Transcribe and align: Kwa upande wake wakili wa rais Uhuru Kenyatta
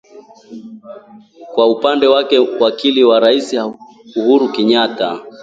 Kwa 1.55 1.69
upande 1.71 2.07
wake 2.07 2.37
wakili 2.39 3.03
wa 3.03 3.19
rais 3.19 3.53
Uhuru 4.15 4.49
Kenyatta 4.51 5.19